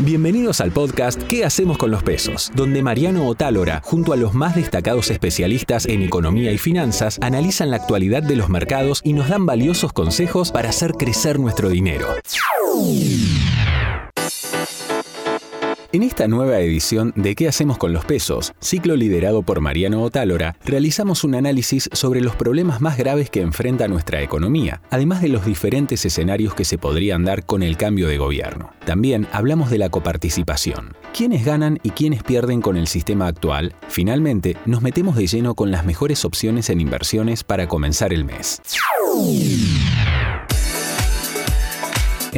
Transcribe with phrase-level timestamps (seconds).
[0.00, 2.50] Bienvenidos al podcast ¿Qué hacemos con los pesos?
[2.54, 7.76] Donde Mariano Otálora, junto a los más destacados especialistas en economía y finanzas, analizan la
[7.76, 12.06] actualidad de los mercados y nos dan valiosos consejos para hacer crecer nuestro dinero.
[15.90, 18.52] En esta nueva edición de ¿Qué hacemos con los pesos?
[18.60, 23.88] Ciclo liderado por Mariano Otálora, realizamos un análisis sobre los problemas más graves que enfrenta
[23.88, 28.18] nuestra economía, además de los diferentes escenarios que se podrían dar con el cambio de
[28.18, 28.70] gobierno.
[28.84, 30.94] También hablamos de la coparticipación.
[31.16, 33.74] ¿Quiénes ganan y quiénes pierden con el sistema actual?
[33.88, 38.60] Finalmente, nos metemos de lleno con las mejores opciones en inversiones para comenzar el mes.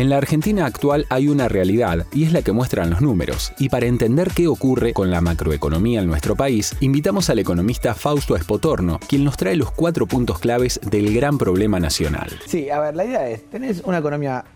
[0.01, 3.53] En la Argentina actual hay una realidad y es la que muestran los números.
[3.59, 8.35] Y para entender qué ocurre con la macroeconomía en nuestro país, invitamos al economista Fausto
[8.35, 12.31] Espotorno, quien nos trae los cuatro puntos claves del gran problema nacional.
[12.47, 14.47] Sí, a ver, la idea es, tenés una economía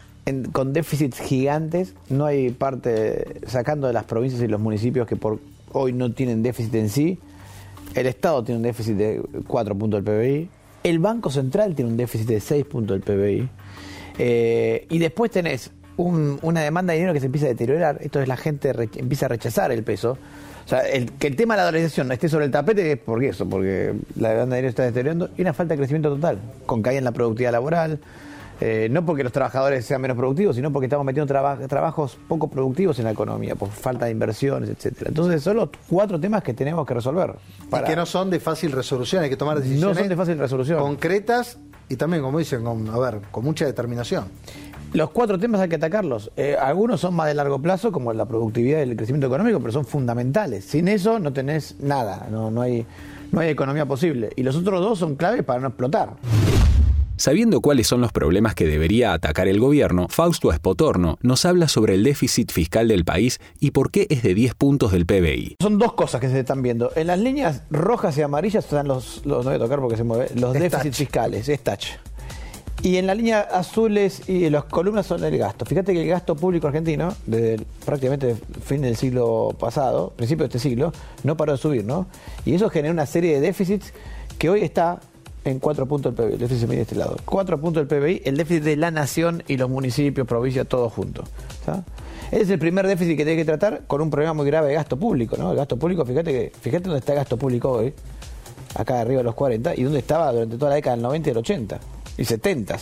[0.52, 5.40] con déficits gigantes, no hay parte, sacando de las provincias y los municipios que por
[5.72, 7.18] hoy no tienen déficit en sí,
[7.94, 10.48] el Estado tiene un déficit de 4 puntos del PBI,
[10.84, 13.48] el Banco Central tiene un déficit de 6 puntos del PBI,
[14.18, 18.26] eh, y después tenés una demanda de dinero que se empieza a deteriorar, esto es
[18.26, 20.18] la gente empieza a rechazar el peso.
[20.64, 22.98] O sea, el, que el tema de la dolarización no esté sobre el tapete es
[22.98, 26.38] por eso, porque la demanda de dinero está deteriorando y una falta de crecimiento total,
[26.64, 28.00] con caída en la productividad laboral,
[28.60, 31.26] eh, no porque los trabajadores sean menos productivos, sino porque estamos metiendo
[31.68, 35.08] trabajos poco productivos en la economía, por falta de inversiones, etcétera.
[35.08, 37.34] Entonces, son los cuatro temas que tenemos que resolver.
[37.70, 40.38] Y que no son de fácil resolución, hay que tomar decisiones no son de fácil
[40.38, 40.78] resolución.
[40.78, 44.24] concretas y también, como dicen, con, a ver, con mucha determinación.
[44.92, 46.30] Los cuatro temas hay que atacarlos.
[46.36, 49.72] Eh, algunos son más de largo plazo, como la productividad y el crecimiento económico, pero
[49.72, 50.64] son fundamentales.
[50.64, 52.86] Sin eso no tenés nada, no, no, hay,
[53.32, 54.30] no hay economía posible.
[54.36, 56.10] Y los otros dos son claves para no explotar.
[57.16, 61.94] Sabiendo cuáles son los problemas que debería atacar el gobierno, Fausto Espotorno nos habla sobre
[61.94, 65.56] el déficit fiscal del país y por qué es de 10 puntos del PBI.
[65.60, 66.90] Son dos cosas que se están viendo.
[66.96, 70.02] En las líneas rojas y amarillas están los, los no voy a tocar porque se
[70.02, 71.86] mueve, los déficits fiscales, es touch.
[72.82, 75.64] Y en la línea azules y las columnas son el gasto.
[75.64, 80.58] Fíjate que el gasto público argentino, desde prácticamente fin del siglo pasado, principio de este
[80.58, 82.08] siglo, no paró de subir, ¿no?
[82.44, 83.94] Y eso genera una serie de déficits
[84.36, 85.00] que hoy está
[85.44, 86.34] en cuatro puntos del PBI.
[86.34, 87.16] El déficit se mide de este lado.
[87.24, 91.28] Cuatro puntos del PBI, el déficit de la nación y los municipios, provincias, todos juntos.
[92.30, 94.74] Ese es el primer déficit que tiene que tratar con un problema muy grave de
[94.74, 95.36] gasto público.
[95.36, 95.50] ¿no?
[95.50, 97.92] El gasto público, fíjate que fíjate dónde está el gasto público hoy,
[98.74, 101.30] acá arriba de los 40, y dónde estaba durante toda la década del 90 y
[101.30, 101.80] del 80
[102.16, 102.78] y 70.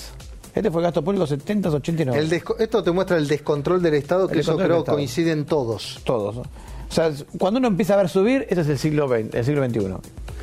[0.54, 2.36] Este fue el gasto público 70, 80 y 90.
[2.58, 6.00] esto te muestra el descontrol del Estado, que eso creo coinciden todos.
[6.04, 6.36] Todos.
[6.36, 9.66] O sea, cuando uno empieza a ver subir, este es el siglo XX, el siglo
[9.66, 9.96] XXI.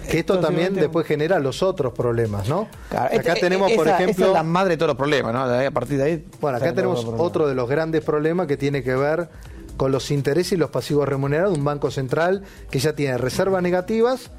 [0.10, 2.68] Que esto también después genera los otros problemas, ¿no?
[2.92, 4.28] acá tenemos, por ejemplo.
[4.28, 5.44] es la madre de todos los problemas, ¿no?
[5.44, 6.26] A partir de ahí.
[6.42, 9.30] Bueno, acá tenemos otro de los grandes problemas que tiene que ver
[9.78, 13.64] con los intereses y los pasivos remunerados de un banco central que ya tiene reservas
[13.64, 14.30] negativas,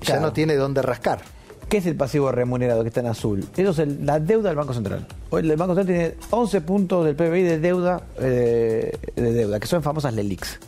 [0.00, 1.20] ya no tiene dónde rascar.
[1.68, 3.44] ¿Qué es el pasivo remunerado que está en azul?
[3.54, 5.06] Eso es la deuda del Banco Central.
[5.32, 9.82] El Banco Central tiene 11 puntos del PBI de deuda, eh, de deuda, que son
[9.82, 10.58] famosas LELIX.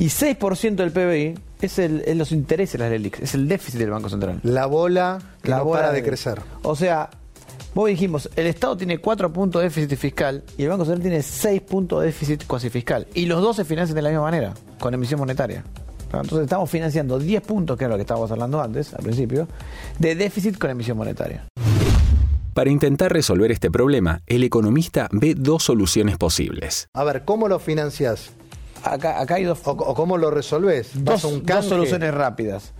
[0.00, 3.90] Y 6% del PBI es, el, los intereses de las LELIX, es el déficit del
[3.90, 4.40] Banco Central.
[4.42, 6.40] La bola que la no bola para de, crecer.
[6.62, 7.10] O sea,
[7.74, 11.22] vos dijimos, el Estado tiene 4 puntos de déficit fiscal y el Banco Central tiene
[11.22, 13.06] 6 puntos de déficit cuasi fiscal.
[13.14, 15.64] Y los dos se financian de la misma manera, con emisión monetaria.
[16.06, 19.48] Entonces estamos financiando 10 puntos, que era lo que estábamos hablando antes, al principio,
[19.98, 21.44] de déficit con emisión monetaria.
[22.54, 26.88] Para intentar resolver este problema, el economista ve dos soluciones posibles.
[26.94, 28.30] A ver, ¿cómo lo financias?
[28.92, 29.60] Acá, hay dos.
[29.64, 30.90] O, cómo lo resolves?
[30.94, 32.72] Dos, soluciones rápidas,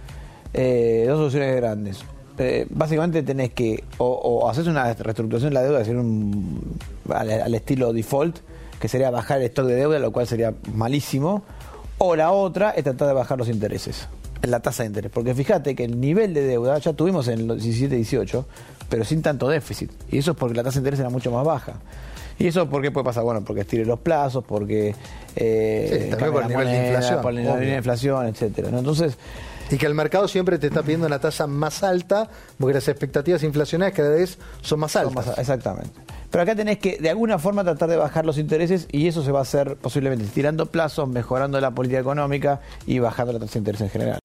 [0.53, 2.05] eh, dos soluciones grandes.
[2.39, 6.77] Eh, básicamente tenés que o, haces una reestructuración de la deuda, decir un,
[7.09, 8.39] al, estilo default,
[8.79, 11.43] que sería bajar el stock de deuda, lo cual sería malísimo,
[11.99, 14.07] o la otra es tratar de bajar los intereses,
[14.43, 15.11] la tasa de interés.
[15.11, 18.45] Porque fíjate que el nivel de deuda ya tuvimos en los 17-18,
[18.91, 19.91] pero sin tanto déficit.
[20.11, 21.81] Y eso es porque la tasa de interés era mucho más baja.
[22.39, 23.25] ¿Y eso por qué puede pasar?
[23.25, 24.95] Bueno, porque estire los plazos, porque...
[25.35, 27.23] Eh, también por el nivel de inflación.
[27.23, 28.69] Por el nivel de inflación, etcétera.
[28.69, 29.17] Entonces...
[29.69, 33.43] Y que el mercado siempre te está pidiendo una tasa más alta, porque las expectativas
[33.43, 35.37] inflacionarias cada vez son más altas.
[35.39, 35.91] exactamente.
[36.31, 39.33] Pero acá tenés que, de alguna forma, tratar de bajar los intereses y eso se
[39.33, 43.59] va a hacer posiblemente estirando plazos, mejorando la política económica y bajando la tasa de
[43.59, 44.21] interés en general.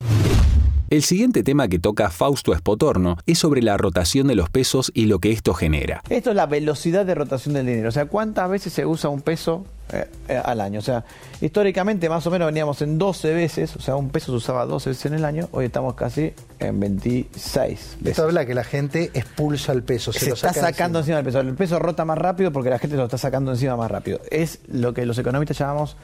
[0.91, 5.05] El siguiente tema que toca Fausto Espotorno es sobre la rotación de los pesos y
[5.05, 6.01] lo que esto genera.
[6.09, 9.21] Esto es la velocidad de rotación del dinero, o sea, cuántas veces se usa un
[9.21, 10.79] peso eh, eh, al año.
[10.79, 11.05] O sea,
[11.39, 14.89] históricamente más o menos veníamos en 12 veces, o sea, un peso se usaba 12
[14.89, 17.97] veces en el año, hoy estamos casi en 26 veces.
[18.03, 21.15] Esto habla que la gente expulsa el peso, se, lo está sacando encima.
[21.15, 21.39] del peso.
[21.39, 24.19] El peso rota más rápido porque la gente lo está sacando encima más rápido.
[24.29, 25.95] Es lo que los economistas llamamos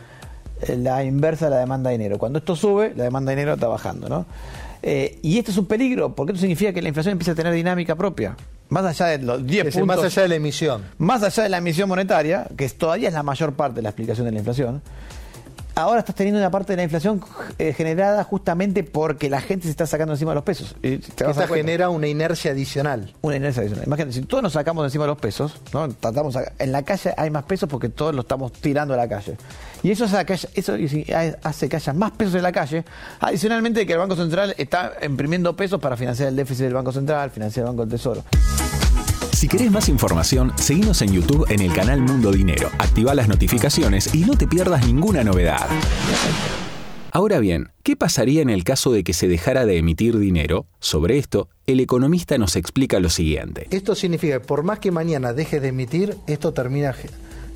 [0.62, 2.18] eh, la inversa de la demanda de dinero.
[2.18, 4.26] Cuando esto sube, la demanda de dinero está bajando, ¿no?
[4.82, 7.54] Eh, y esto es un peligro, porque esto significa que la inflación empieza a tener
[7.54, 8.36] dinámica propia.
[8.70, 9.88] Más allá de los 10 puntos.
[9.88, 10.84] Más allá de la emisión.
[10.98, 14.26] Más allá de la emisión monetaria, que todavía es la mayor parte de la explicación
[14.26, 14.82] de la inflación
[15.78, 17.22] ahora estás teniendo una parte de la inflación
[17.60, 20.76] eh, generada justamente porque la gente se está sacando encima de los pesos.
[20.82, 21.00] Y
[21.48, 23.14] genera una inercia adicional.
[23.22, 23.86] Una inercia adicional.
[23.86, 25.88] Imagínate, si todos nos sacamos encima de los pesos, ¿no?
[25.90, 29.38] Tratamos en la calle hay más pesos porque todos lo estamos tirando a la calle.
[29.84, 30.76] Y eso hace, eso
[31.44, 32.84] hace que haya más pesos en la calle,
[33.20, 37.30] adicionalmente que el Banco Central está imprimiendo pesos para financiar el déficit del Banco Central,
[37.30, 38.24] financiar el Banco del Tesoro.
[39.38, 42.72] Si querés más información, seguimos en YouTube en el canal Mundo Dinero.
[42.80, 45.70] Activa las notificaciones y no te pierdas ninguna novedad.
[47.12, 50.66] Ahora bien, ¿qué pasaría en el caso de que se dejara de emitir dinero?
[50.80, 53.68] Sobre esto, el economista nos explica lo siguiente.
[53.70, 56.96] Esto significa que por más que mañana dejes de emitir, esto termina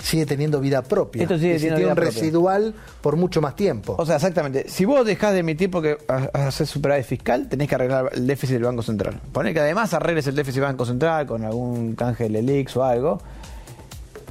[0.01, 1.23] sigue teniendo vida propia.
[1.23, 3.95] Esto sigue teniendo vida residual por mucho más tiempo.
[3.97, 4.69] O sea, exactamente.
[4.69, 5.97] Si vos dejás de emitir porque
[6.33, 9.19] haces superávit fiscal, tenés que arreglar el déficit del Banco Central.
[9.31, 12.83] Poner que además arregles el déficit del Banco Central con algún canje del ELIX o
[12.83, 13.21] algo.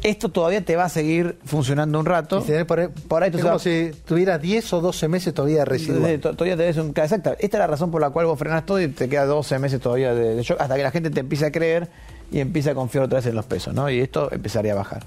[0.02, 2.43] Esto todavía te va a seguir funcionando un rato.
[2.66, 6.19] Por ahí, es como si tuvieras 10 o 12 meses todavía residual.
[6.20, 6.88] Todavía te un...
[6.88, 7.34] Exacto.
[7.38, 9.81] Esta es la razón por la cual vos frenás todo y te queda 12 meses
[9.81, 11.88] todavía de, shock hasta que la gente te empiece a creer
[12.32, 13.90] y empiece a confiar otra vez en los pesos, ¿no?
[13.90, 15.05] Y esto empezaría a bajar.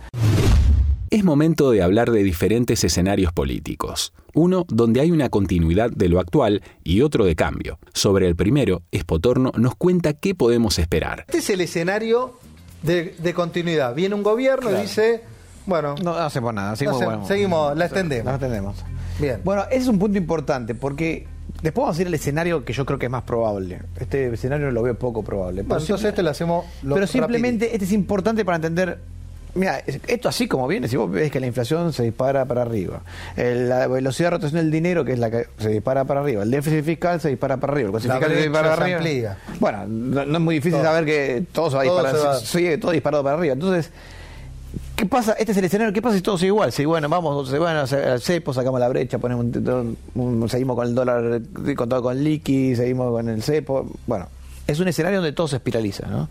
[1.13, 4.13] Es momento de hablar de diferentes escenarios políticos.
[4.33, 7.77] Uno donde hay una continuidad de lo actual y otro de cambio.
[7.94, 11.25] Sobre el primero, Espotorno nos cuenta qué podemos esperar.
[11.27, 12.39] Este es el escenario
[12.81, 13.94] de, continuidad.
[13.94, 15.21] Viene un gobierno y dice,
[15.68, 15.94] bueno...
[16.01, 18.25] No, hacemos nada, seguimos, seguimos la extendemos.
[18.25, 18.75] La extendemos.
[19.19, 19.39] Bien.
[19.44, 21.27] Bueno, ese es un punto importante porque
[21.62, 23.83] Después vamos a ir al escenario que yo creo que es más probable.
[24.00, 25.62] Este escenario lo veo poco probable.
[25.62, 26.66] Bueno, entonces este lo hacemos.
[26.81, 29.00] pero simplemente este es importante para entender
[29.55, 33.01] Mira, esto así como viene, si vos ves que la inflación se dispara para arriba,
[33.38, 36.50] la velocidad de rotación del dinero, que es la que se dispara para arriba, el
[36.50, 39.38] déficit fiscal se dispara para arriba, el fiscal se dispara para arriba.
[39.59, 43.23] Bueno, no, es muy difícil saber que todo se va a disparar, sigue todo disparado
[43.23, 43.53] para arriba.
[43.53, 43.91] Entonces,
[44.95, 45.33] ¿qué pasa?
[45.33, 46.71] Este es el escenario, ¿qué pasa si todo sigue igual?
[46.71, 49.45] Si bueno, vamos, bueno, al cepo, sacamos la brecha, ponemos
[50.49, 51.41] seguimos con el dólar
[51.75, 54.27] contado con liqui, seguimos con el cepo, bueno,
[54.68, 56.30] es un escenario donde todo se espiraliza, ¿no?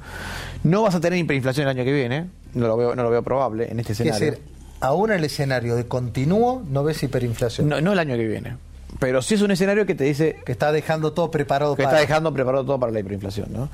[0.64, 3.22] No vas a tener hiperinflación el año que viene, no lo veo, no lo veo
[3.22, 4.14] probable en este escenario.
[4.14, 4.44] Es decir,
[4.80, 7.68] aún en el escenario de continuo no ves hiperinflación.
[7.68, 8.56] No, no el año que viene.
[8.98, 10.36] Pero sí es un escenario que te dice...
[10.44, 13.70] Que está dejando todo preparado que está dejando preparado todo para la hiperinflación, ¿no?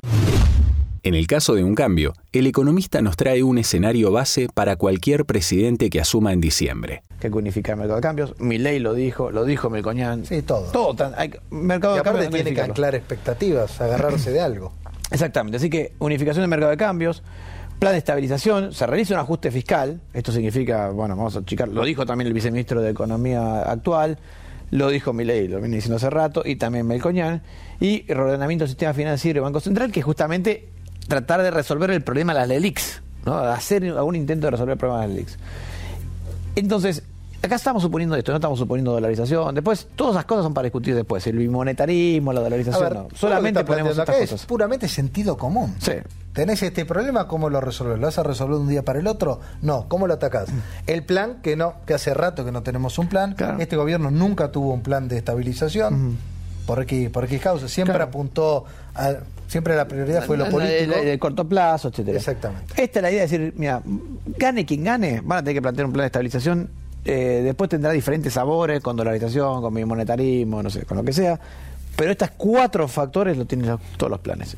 [1.01, 5.25] En el caso de un cambio, el economista nos trae un escenario base para cualquier
[5.25, 7.03] presidente que asuma en diciembre.
[7.21, 8.35] Que hay que unificar el mercado de cambios.
[8.39, 10.25] ley lo dijo, lo dijo Melcoñán.
[10.25, 10.69] Sí, todo.
[10.71, 11.13] Todo.
[11.15, 14.73] hay, mercado de cambios tiene que anclar expectativas, agarrarse de algo.
[15.11, 15.55] Exactamente.
[15.55, 17.23] Así que unificación del mercado de cambios,
[17.79, 20.01] plan de estabilización, se realiza un ajuste fiscal.
[20.13, 24.17] Esto significa, bueno, vamos a chicar, lo dijo también el viceministro de Economía actual.
[24.71, 27.41] Lo dijo Milei, lo viene diciendo hace rato, y también Melcoñán,
[27.79, 30.69] y el ordenamiento del sistema financiero y Banco Central, que justamente
[31.09, 33.37] tratar de resolver el problema de las LELIX, ¿no?
[33.37, 35.37] hacer algún intento de resolver el problema de las LELIX.
[36.55, 37.03] Entonces,
[37.41, 39.55] acá estamos suponiendo esto, no estamos suponiendo dolarización.
[39.55, 41.25] Después, todas esas cosas son para discutir después.
[41.27, 43.07] El bimonetarismo, la dolarización, no.
[43.13, 44.31] Solamente ponemos estas cosas.
[44.41, 45.75] Es puramente sentido común.
[45.79, 45.93] Sí.
[46.33, 47.27] ¿Tenés este problema?
[47.27, 47.99] ¿Cómo lo resolvés?
[47.99, 49.41] ¿Lo vas a resolver de un día para el otro?
[49.61, 49.87] No.
[49.87, 50.49] ¿Cómo lo atacás?
[50.49, 50.59] Mm.
[50.87, 53.35] El plan, que no, que hace rato que no tenemos un plan.
[53.59, 56.17] Este gobierno nunca tuvo un plan de estabilización.
[56.69, 57.09] ¿Por qué?
[57.09, 57.67] ¿Por qué causa?
[57.67, 59.15] Siempre apuntó a,
[59.47, 60.93] Siempre la prioridad fue lo político.
[60.93, 62.19] El, corto plazo, etcétera.
[62.19, 62.79] Exactamente.
[62.79, 63.81] Esta es la idea de decir, mira,
[64.37, 66.69] gane quien gane, van a tener que plantear un plan de estabilización.
[67.05, 71.39] Eh, después tendrá diferentes sabores, con dolarización, con monetarismo, no sé, con lo que sea.
[71.95, 74.55] Pero estos cuatro factores lo tienen todos los planes.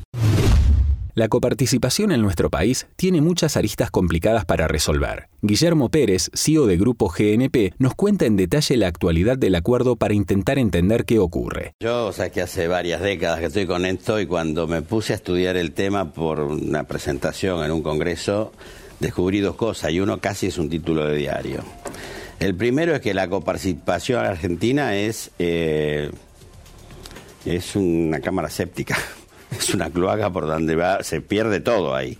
[1.14, 5.28] La coparticipación en nuestro país tiene muchas aristas complicadas para resolver.
[5.42, 10.14] Guillermo Pérez, CEO de Grupo GNP, nos cuenta en detalle la actualidad del acuerdo para
[10.14, 11.74] intentar entender qué ocurre.
[11.80, 15.12] Yo, o sea, que hace varias décadas que estoy con esto y cuando me puse
[15.12, 18.50] a estudiar el tema por una presentación en un congreso,
[18.98, 21.62] descubrí dos cosas y uno casi es un título de diario.
[22.40, 26.10] El primero es que la coparticipación argentina es, eh,
[27.44, 28.96] es una cámara séptica
[29.62, 32.18] es una cloaca por donde va, se pierde todo ahí.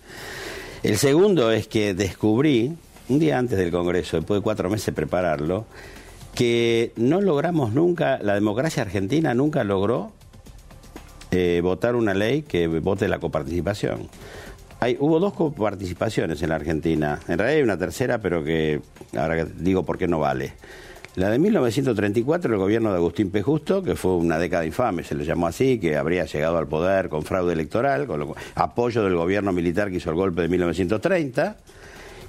[0.83, 2.73] El segundo es que descubrí,
[3.09, 5.67] un día antes del Congreso, después de cuatro meses prepararlo,
[6.35, 10.13] que no logramos nunca, la democracia argentina nunca logró
[11.31, 14.09] eh, votar una ley que vote la coparticipación.
[14.81, 17.21] Hay, hubo dos coparticipaciones en la Argentina.
[17.29, 18.81] En realidad hay una tercera, pero que
[19.17, 20.55] ahora digo por qué no vale.
[21.15, 23.43] La de 1934, el gobierno de Agustín P.
[23.43, 27.11] Justo, que fue una década infame, se le llamó así, que habría llegado al poder
[27.11, 31.57] con fraude electoral, con apoyo del gobierno militar que hizo el golpe de 1930.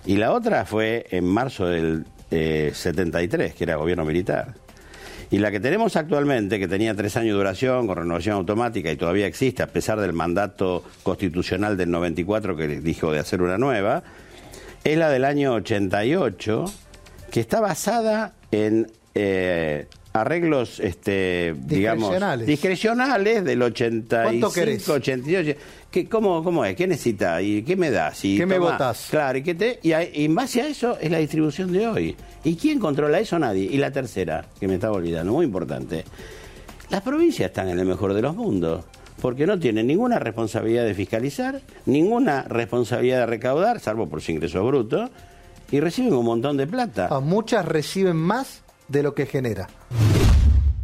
[0.06, 4.54] Y la otra fue en marzo del 73, eh, que era gobierno militar.
[5.32, 8.98] Y la que tenemos actualmente, que tenía tres años de duración, con renovación automática y
[8.98, 14.04] todavía existe, a pesar del mandato constitucional del 94 que dijo de hacer una nueva,
[14.84, 16.66] es la del año 88,
[17.34, 22.14] que está basada en eh, arreglos, este, digamos,
[22.46, 25.60] discrecionales del 85, 88.
[25.90, 26.76] ¿Qué, cómo, ¿Cómo es?
[26.76, 27.42] ¿Qué necesita?
[27.42, 28.24] ¿Y qué me das?
[28.24, 29.08] Y ¿Qué me votas?
[29.10, 32.16] Claro, y, qué te, y, en base a eso es la distribución de hoy.
[32.44, 33.40] ¿Y quién controla eso?
[33.40, 33.64] Nadie.
[33.64, 36.06] Y la tercera, que me estaba olvidando, muy importante.
[36.92, 38.86] Las provincias están en el mejor de los mundos
[39.20, 44.64] porque no tienen ninguna responsabilidad de fiscalizar, ninguna responsabilidad de recaudar, salvo por su ingreso
[44.64, 45.10] bruto,
[45.74, 47.08] y reciben un montón de plata.
[47.10, 49.68] A muchas reciben más de lo que genera.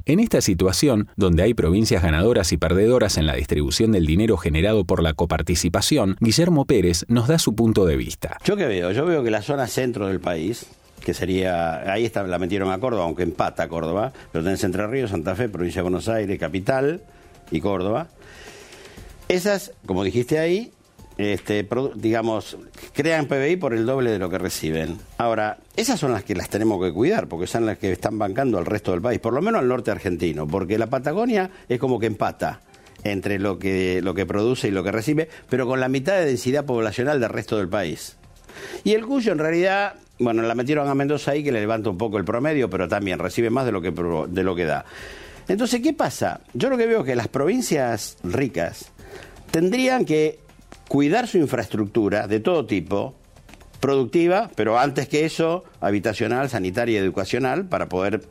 [0.07, 4.85] En esta situación, donde hay provincias ganadoras y perdedoras en la distribución del dinero generado
[4.85, 8.39] por la coparticipación, Guillermo Pérez nos da su punto de vista.
[8.43, 8.91] ¿Yo qué veo?
[8.91, 10.65] Yo veo que la zona centro del país,
[11.05, 15.11] que sería, ahí está, la metieron a Córdoba, aunque empata Córdoba, pero tenés Entre Ríos,
[15.11, 17.03] Santa Fe, provincia de Buenos Aires, capital
[17.51, 18.07] y Córdoba.
[19.27, 20.71] Esas, como dijiste ahí,
[21.19, 22.57] este, digamos,
[22.93, 24.97] crean PBI por el doble de lo que reciben.
[25.17, 28.57] Ahora, esas son las que las tenemos que cuidar, porque son las que están bancando
[28.57, 31.99] al resto del país, por lo menos al norte argentino, porque la Patagonia es como
[31.99, 32.61] que empata
[33.03, 36.25] entre lo que, lo que produce y lo que recibe, pero con la mitad de
[36.25, 38.15] densidad poblacional del resto del país.
[38.85, 41.97] Y el Cuyo, en realidad, bueno, la metieron a Mendoza ahí, que le levanta un
[41.97, 44.85] poco el promedio, pero también recibe más de lo que, de lo que da.
[45.49, 46.39] Entonces, ¿qué pasa?
[46.53, 48.89] Yo lo que veo es que las provincias ricas
[49.51, 50.39] tendrían que
[50.89, 53.13] cuidar su infraestructura de todo tipo,
[53.79, 58.23] productiva, pero antes que eso, habitacional, sanitaria y educacional, para poder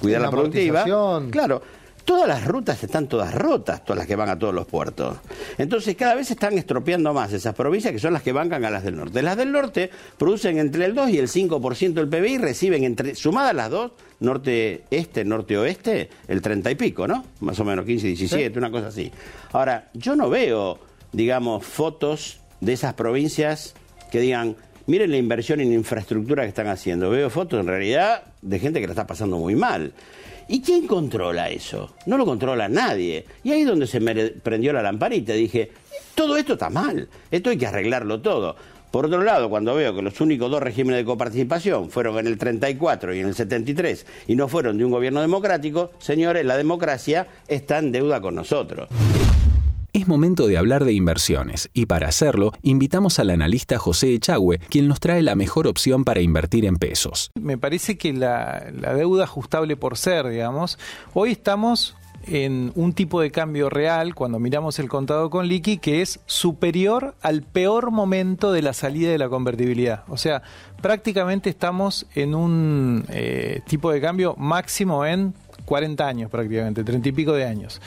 [0.00, 0.84] cuidar la, productiva.
[1.30, 1.60] Claro,
[2.04, 5.18] todas las rutas están todas rotas, todas las que van a todos los puertos.
[5.58, 8.70] Entonces cada vez se están estropeando más esas provincias que son las que bancan a
[8.70, 9.20] las del norte.
[9.20, 13.54] Las del norte producen entre el 2 y el 5% del PBI, reciben entre, sumadas
[13.54, 13.90] las dos,
[14.20, 17.24] norte-este, norte-oeste, el 30 y pico, ¿no?
[17.40, 19.10] Más o menos 15, 17, una cosa así.
[19.52, 23.74] Ahora, yo no veo digamos, fotos de esas provincias
[24.10, 24.56] que digan,
[24.86, 27.08] miren la inversión en infraestructura que están haciendo.
[27.08, 29.92] Veo fotos en realidad de gente que la está pasando muy mal.
[30.48, 31.94] ¿Y quién controla eso?
[32.04, 33.24] No lo controla nadie.
[33.42, 35.32] Y ahí es donde se me prendió la lamparita.
[35.32, 35.70] Dije,
[36.14, 38.56] todo esto está mal, esto hay que arreglarlo todo.
[38.90, 42.38] Por otro lado, cuando veo que los únicos dos regímenes de coparticipación fueron en el
[42.38, 47.26] 34 y en el 73 y no fueron de un gobierno democrático, señores, la democracia
[47.48, 48.88] está en deuda con nosotros.
[50.04, 54.86] Es momento de hablar de inversiones y para hacerlo invitamos al analista José Echagüe, quien
[54.86, 57.30] nos trae la mejor opción para invertir en pesos.
[57.40, 60.78] Me parece que la, deuda ajustable por ser, digamos,
[61.14, 61.96] hoy estamos
[62.26, 67.14] en un tipo de cambio real, cuando miramos el contado con liqui, que es superior
[67.22, 70.04] al peor momento de la salida de la convertibilidad.
[70.08, 70.42] O sea,
[70.82, 75.32] prácticamente estamos en un eh, tipo de cambio máximo en
[75.64, 77.80] 40 años prácticamente, 30 y pico de años.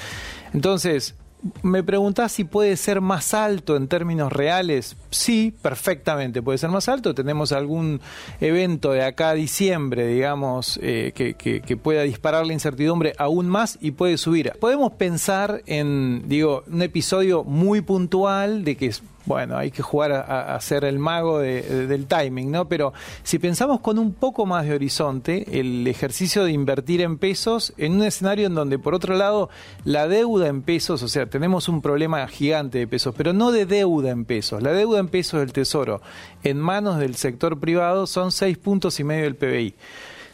[0.51, 1.13] Entonces,
[1.62, 4.96] me preguntás si puede ser más alto en términos reales.
[5.12, 7.13] Sí, perfectamente puede ser más alto.
[7.13, 8.01] Tenemos algún
[8.41, 13.77] evento de acá a diciembre, digamos, eh, que, que, pueda disparar la incertidumbre aún más
[13.82, 14.53] y puede subir.
[14.60, 18.91] Podemos pensar en, digo, un episodio muy puntual de que
[19.27, 22.69] bueno, hay que jugar a, ser el mago del timing, ¿no?
[22.69, 22.93] Pero
[23.24, 27.96] si pensamos con un poco más de horizonte, el ejercicio de invertir en pesos en
[27.96, 29.50] un escenario en donde, por otro lado,
[29.84, 33.65] la deuda en pesos, o sea, tenemos un problema gigante de pesos, pero no de
[33.65, 34.63] deuda en pesos.
[34.63, 36.01] La deuda en pesos del Tesoro
[36.43, 39.75] en manos del sector privado son seis puntos y medio del PBI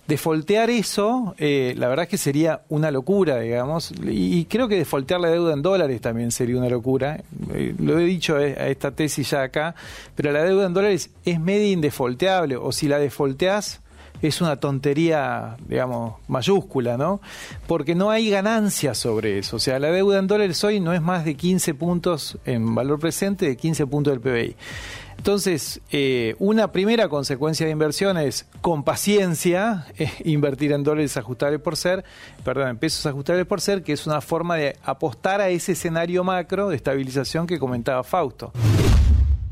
[0.08, 5.20] defoltear eso, eh, la verdad es que sería una locura, digamos, y creo que defoltear
[5.20, 7.22] la deuda en dólares también sería una locura.
[7.54, 9.76] Eh, lo he dicho eh, a esta tesis ya acá,
[10.16, 13.82] pero la deuda en dólares es media indefolteable, o si la defolteás
[14.28, 17.22] es una tontería, digamos, mayúscula, ¿no?
[17.68, 19.58] Porque no hay ganancia sobre eso.
[19.58, 23.00] O sea, la deuda en dólares hoy no es más de 15 puntos en valor
[23.00, 24.56] presente, de 15 puntos del PBI.
[25.18, 31.62] Entonces, eh, una primera consecuencia de inversión es, con paciencia, eh, invertir en dólares ajustables
[31.62, 32.04] por ser,
[32.44, 36.24] perdón, en pesos ajustables por ser, que es una forma de apostar a ese escenario
[36.24, 38.52] macro de estabilización que comentaba Fausto.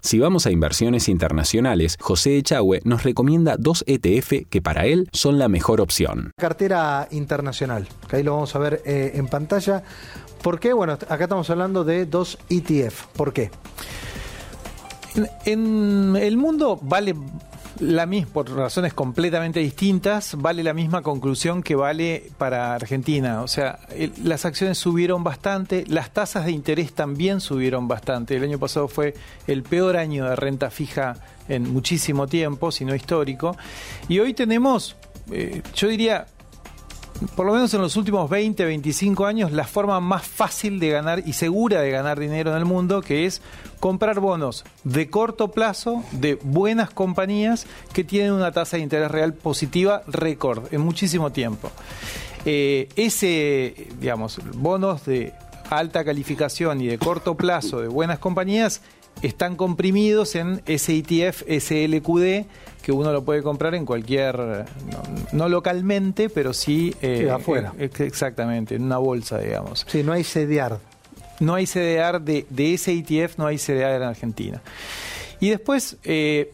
[0.01, 5.37] Si vamos a inversiones internacionales, José Echagüe nos recomienda dos ETF que para él son
[5.39, 6.31] la mejor opción.
[6.37, 9.83] Cartera internacional, que ahí lo vamos a ver eh, en pantalla
[10.41, 10.73] ¿Por qué?
[10.73, 13.05] Bueno, acá estamos hablando de dos ETF.
[13.15, 13.51] ¿Por qué?
[15.45, 17.13] En, el mundo vale
[17.81, 23.41] la misma, por razones completamente distintas, vale la misma conclusión que vale para Argentina.
[23.41, 23.79] O sea,
[24.23, 28.37] las acciones subieron bastante, las tasas de interés también subieron bastante.
[28.37, 29.15] El año pasado fue
[29.47, 31.15] el peor año de renta fija
[31.49, 33.57] en muchísimo tiempo, si no histórico.
[34.07, 34.95] Y hoy tenemos,
[35.31, 36.27] eh, yo diría,
[37.35, 41.23] por lo menos en los últimos 20, 25 años, la forma más fácil de ganar
[41.25, 43.41] y segura de ganar dinero en el mundo, que es
[43.79, 49.33] comprar bonos de corto plazo de buenas compañías que tienen una tasa de interés real
[49.33, 51.71] positiva récord en muchísimo tiempo.
[52.45, 55.33] Eh, ese, digamos, bonos de
[55.69, 58.81] alta calificación y de corto plazo de buenas compañías
[59.21, 62.45] están comprimidos en ese ETF SLQD
[62.81, 64.65] que uno lo puede comprar en cualquier,
[65.31, 67.73] no, localmente, pero sí, eh, afuera.
[67.77, 69.85] Eh, exactamente, en una bolsa, digamos.
[69.87, 70.79] Sí, no hay CDR.
[71.39, 74.61] No hay CDR de, de ese ETF, no hay CDR en Argentina.
[75.39, 76.53] Y después, eh,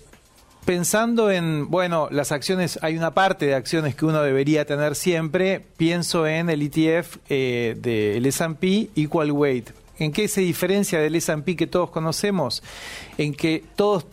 [0.66, 5.66] pensando en, bueno, las acciones, hay una parte de acciones que uno debería tener siempre,
[5.78, 11.68] pienso en el ETF del S&P Equal Weight ¿En qué se diferencia del S&P que
[11.68, 12.62] todos conocemos?
[13.18, 14.06] En que todas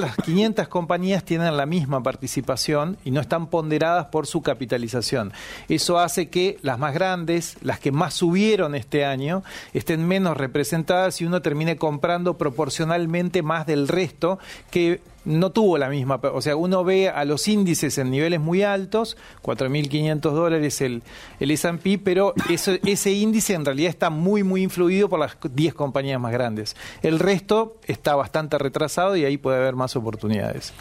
[0.00, 5.32] las 500 compañías tienen la misma participación y no están ponderadas por su capitalización.
[5.68, 9.42] Eso hace que las más grandes, las que más subieron este año,
[9.72, 14.38] estén menos representadas y uno termine comprando proporcionalmente más del resto
[14.70, 18.62] que no tuvo la misma, o sea, uno ve a los índices en niveles muy
[18.62, 21.02] altos, 4.500 dólares el,
[21.40, 26.20] el S&P, pero ese índice en realidad está muy, muy influido por las 10 compañías
[26.20, 26.76] más grandes.
[27.02, 30.72] El resto está bastante retrasado y ahí puede haber más oportunidades.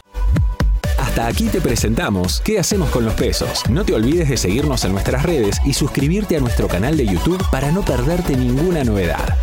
[0.98, 3.64] Hasta aquí te presentamos ¿Qué hacemos con los pesos?
[3.70, 7.44] No te olvides de seguirnos en nuestras redes y suscribirte a nuestro canal de YouTube
[7.52, 9.36] para no perderte ninguna novedad.